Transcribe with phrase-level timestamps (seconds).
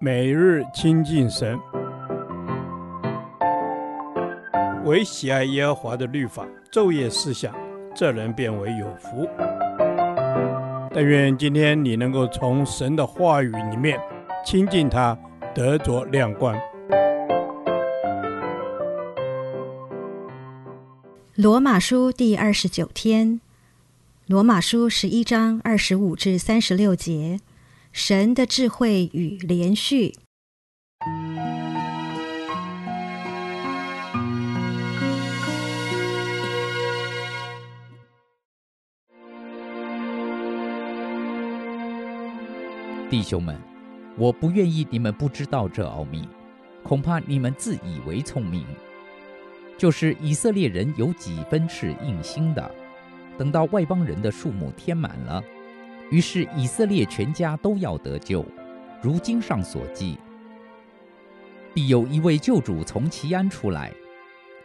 [0.00, 1.58] 每日亲近神，
[4.84, 7.54] 唯喜爱耶和华的律法，昼夜思想，
[7.94, 9.28] 这人便为有福。
[10.92, 13.98] 但愿今天你能够从神的话语里面
[14.44, 15.16] 亲近他，
[15.54, 16.56] 得着亮光。
[21.34, 23.40] 罗马书第二十九天，
[24.26, 27.40] 罗马书十一章二十五至三十六节。
[27.94, 30.16] 神的智慧与连续。
[43.08, 43.56] 弟兄们，
[44.18, 46.28] 我不愿意你们不知道这奥秘，
[46.82, 48.66] 恐怕你们自以为聪明。
[49.78, 52.74] 就是以色列人有几分是硬心的，
[53.38, 55.40] 等到外邦人的数目填满了。
[56.10, 58.44] 于是以色列全家都要得救，
[59.02, 60.18] 如经上所记，
[61.72, 63.92] 必有一位救主从其安出来，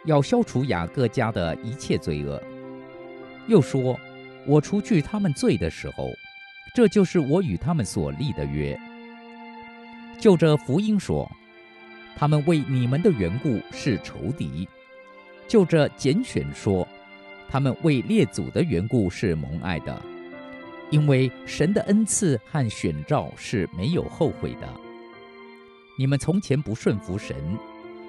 [0.05, 2.41] 要消除雅各家的一切罪恶。
[3.47, 3.99] 又说：
[4.45, 6.09] 我除去他们罪的时候，
[6.75, 8.79] 这就是我与他们所立的约。
[10.19, 11.29] 就这福音说，
[12.15, 14.67] 他们为你们的缘故是仇敌；
[15.47, 16.87] 就这拣选说，
[17.49, 19.99] 他们为列祖的缘故是蒙爱的。
[20.89, 24.67] 因为神的恩赐和选召是没有后悔的。
[25.97, 27.35] 你们从前不顺服神，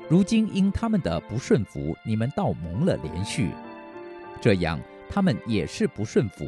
[0.08, 3.50] 如今因他们的不顺服，你们倒蒙了连续。
[4.40, 6.44] 这样，他们也是不顺服，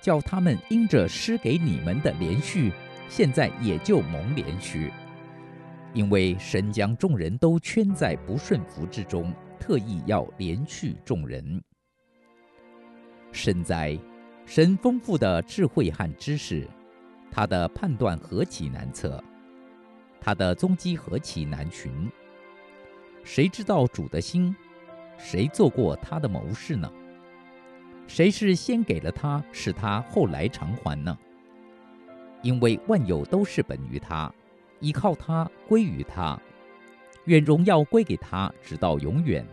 [0.00, 2.70] 叫他们因着施给你们的连续，
[3.08, 4.92] 现在也就蒙连续。
[5.94, 11.60] 因为神将众人都圈在不顺服之中，特意要连续众人。
[13.32, 13.98] 深哉！
[14.46, 16.68] 神丰富的智慧和知识，
[17.32, 19.22] 他的判断何其难测，
[20.20, 22.08] 他的踪迹何其难寻。
[23.24, 24.54] 谁知道主的心？
[25.18, 26.90] 谁做过他的谋士呢？
[28.06, 31.18] 谁是先给了他，使他后来偿还呢？
[32.40, 34.32] 因为万有都是本于他，
[34.78, 36.40] 依靠他，归于他。
[37.24, 39.44] 愿荣耀归给他，直到永远。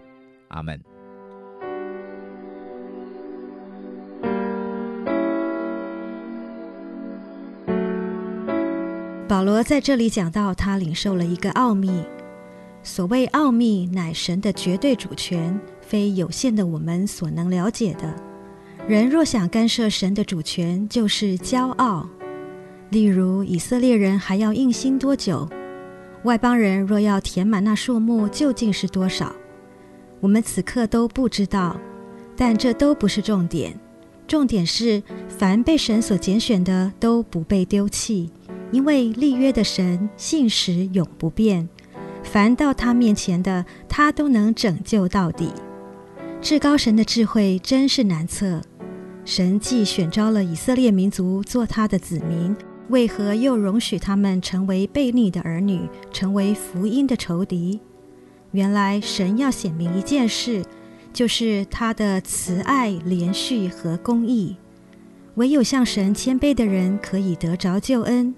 [0.49, 0.79] 阿门。
[9.33, 12.03] 保罗在这里讲到，他领受了一个奥秘。
[12.83, 18.13] 所谓奥秘，乃神的绝对主权，非有限的我们所能了解的。
[18.88, 22.07] 人若想干涉神的主权，就是骄傲。
[22.91, 25.50] 例如，以色列人还要硬心多久？
[26.25, 29.33] 外邦人若要填满那数目，究竟是多少？
[30.19, 31.75] 我们此刻都不知道，
[32.38, 33.73] 但这都不是重点。
[34.27, 38.29] 重点是，凡被神所拣选的，都不被丢弃。
[38.73, 41.69] 因为立约的神信实永不变，
[42.23, 45.51] 凡到他面前的，他都能拯救到底。
[46.41, 48.62] 至高神的智慧真是难测。
[49.23, 52.56] 神既选召了以色列民族做他的子民，
[52.89, 57.79] 为何又容许他们成为悖逆的儿女，成为福音的仇敌？
[58.53, 60.66] 原来神要显明一件事，
[61.13, 64.57] 就是他的慈爱、怜恤和公义。
[65.35, 68.33] 唯有向神谦卑的人，可以得着救恩。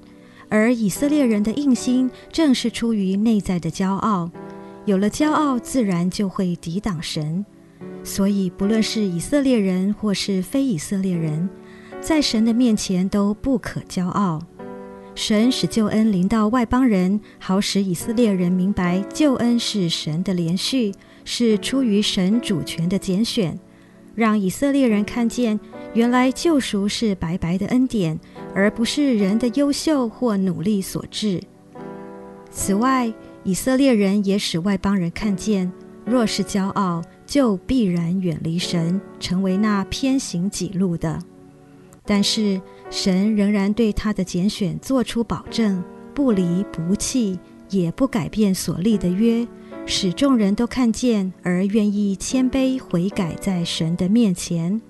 [0.50, 4.29] 而以色列人的硬心，正是出于内在的骄傲。
[4.85, 7.45] 有了骄傲，自然就会抵挡神。
[8.03, 11.50] 所以，不论是以色列人或是非以色列人，
[12.00, 14.39] 在神的面前都不可骄傲。
[15.16, 23.57] 神使救恩临到外邦人，好使以色列人明白救恩是神的连续，是出于神主权的拣选，
[24.13, 25.59] 让以色列人看见，
[25.94, 28.19] 原来救赎是白白的恩典。
[28.55, 31.43] 而不是人的优秀或努力所致。
[32.49, 35.69] 此外，以色列人也使外邦人看见，
[36.05, 41.21] 若是骄傲，就必然远离神，成为那偏行己路的。
[42.05, 45.83] 但是神仍然对他的拣选做出保证，
[46.13, 47.38] 不离不弃，
[47.69, 49.45] 也不改变所立的约，
[49.85, 54.81] 使众人都看见而愿意谦卑悔改，在神的面前。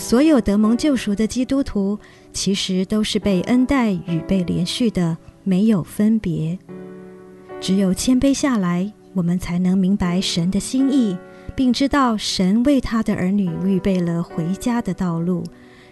[0.00, 1.98] 所有得蒙救赎的基督徒，
[2.32, 6.58] 其实都是被恩待与被怜恤的，没有分别。
[7.60, 11.18] 只有谦卑下来，我们才能明白神的心意，
[11.54, 15.44] 并知道神为他的儿女预备了回家的道路，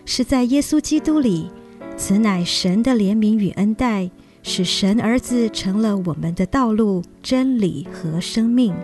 [0.06, 1.50] 是在耶稣基督里。
[1.98, 4.10] 此乃神的怜悯与恩待，
[4.42, 8.74] 使神儿子成了我们的道路、真理和生命。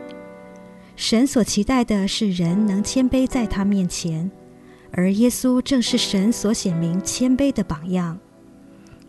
[0.97, 4.31] 神所期待的是人能谦卑在他面前。
[4.97, 8.19] 而耶稣正是神所显明谦卑的榜样。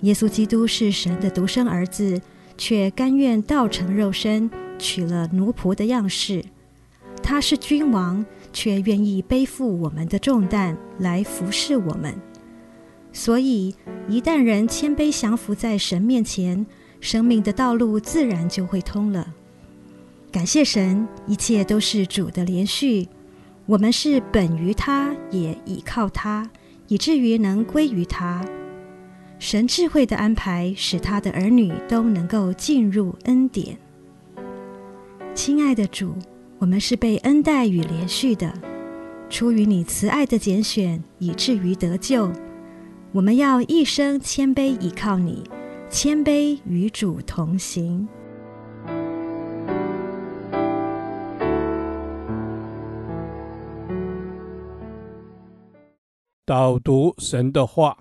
[0.01, 2.21] 耶稣基督是神的独生儿子，
[2.57, 6.43] 却甘愿道成肉身，取了奴仆的样式。
[7.23, 12.13] 他是君王，却愿意背负我们的重担来服侍我们。
[13.13, 13.73] 所以，
[14.09, 16.65] 一旦人谦卑降服在神面前，
[16.99, 19.33] 生命的道路自然就会通了。
[20.31, 23.07] 感谢神，一切都是主的连续。
[23.67, 26.47] 我们是本于他，也倚靠他，
[26.87, 28.45] 以至于能归于他。
[29.39, 33.75] 神智慧的安排，使他的儿女都能够进入恩典。
[35.33, 36.13] 亲爱的主，
[36.59, 38.53] 我们是被恩待与怜恤的，
[39.31, 42.31] 出于你慈爱的拣选，以至于得救。
[43.11, 45.43] 我们要一生谦卑倚靠你，
[45.89, 48.07] 谦卑与主同行。
[56.47, 57.97] 导读神的话。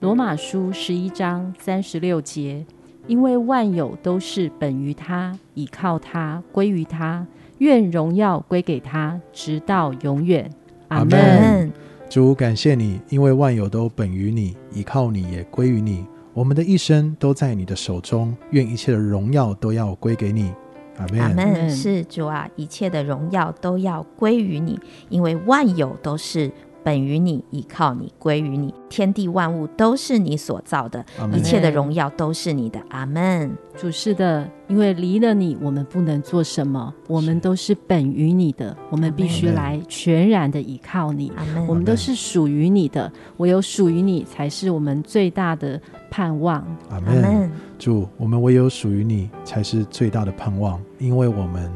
[0.00, 2.66] 罗马书十一章三十六节，
[3.06, 7.24] 因为万有都是本于他，倚靠他，归于他，
[7.58, 10.50] 愿荣耀归给他，直到永远。
[10.88, 11.70] 阿门。
[12.10, 16.04] 主，感谢你，因为万有都本于你，倚靠你，也归于你。
[16.34, 20.52] 我们的一生都在你的手中，愿一切的荣耀都要归给你。
[20.98, 21.20] 阿门。
[21.20, 21.70] 阿门。
[21.70, 24.78] 是主啊，一切的荣耀都要归于你，
[25.08, 26.50] 因为万有都是。
[26.86, 32.80] 本于你，倚靠你，归于你，天地万物都是你所造的，一切的荣耀都是你的。
[32.90, 33.50] 阿门。
[33.76, 36.94] 主是的，因为离了你，我们不能做什么。
[37.08, 41.32] 我们都是本于你的，我们必须来全然的倚靠你。
[41.34, 41.66] 阿门。
[41.66, 46.64] 我们都是属于你的，唯有属于你才是我们最大的盼望。
[46.88, 47.50] 阿门。
[47.78, 51.72] 主，我们唯有属于你才是最大的盼望，因为我们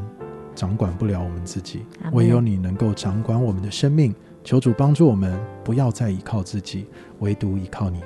[0.55, 1.81] 掌管不了我们自己，
[2.11, 4.13] 唯有你能够掌管我们的生命。
[4.43, 6.87] 求主帮助我们，不要再依靠自己，
[7.19, 8.01] 唯独依靠你。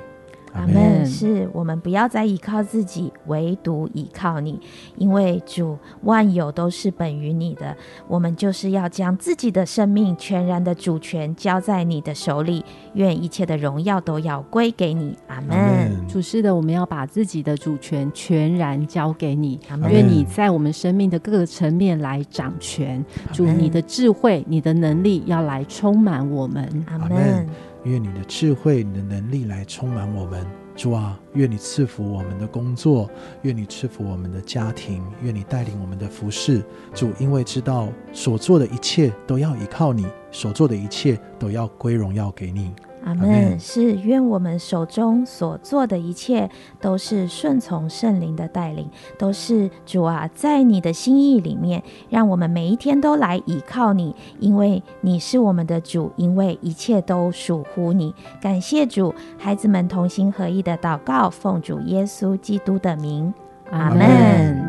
[0.56, 1.04] 阿门。
[1.06, 4.60] 是我们不要再依靠自己，唯独依靠你，
[4.96, 7.76] 因为主万有都是本于你的。
[8.08, 12.64] 我们就是要将自己的生命全然的主权交在你的手里，
[12.94, 15.16] 愿一切的荣耀都要归给你。
[15.28, 16.06] 阿门。
[16.08, 19.60] 主是的，我们要把自己的主权全然交给你。
[19.68, 19.90] 阿门。
[19.92, 23.04] 愿你在我们生命的各个层面来掌权。
[23.32, 26.86] 主，你的智慧、你的能力要来充满我们。
[26.88, 27.46] 阿门。
[27.86, 30.44] 愿你的智慧、你的能力来充满我们，
[30.74, 31.18] 主啊！
[31.34, 33.08] 愿你赐福我们的工作，
[33.42, 36.64] 愿你赐福我们的家庭，愿你带领我们的服饰。
[36.92, 42.74] 主，因为知道所做的一切都要依靠你，所做的一切都要归荣耀给你。
[43.06, 43.58] 阿门。
[43.58, 46.50] 是愿我们手中所做的一切
[46.80, 58.12] 都是顺从圣灵的带领，都是主啊，在你的心意里面，让我们每一天都来依靠你，因为你是我们的主，因为一切都属乎你。
[58.40, 63.32] 感谢主，孩子们同心合意的祷告，奉主耶稣基督的名，
[63.70, 64.60] 阿门。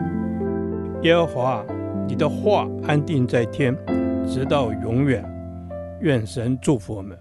[1.01, 1.65] 耶和华，
[2.07, 3.75] 你的话安定在天，
[4.27, 5.23] 直到永远。
[6.01, 7.17] 愿神祝福我们。